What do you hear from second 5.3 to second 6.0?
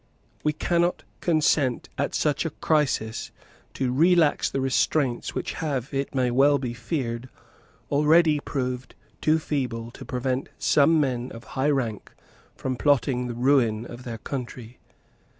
which have,